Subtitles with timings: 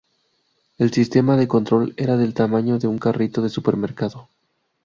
[0.79, 4.29] El sistema de control era del tamaño de un carrito de supermercado.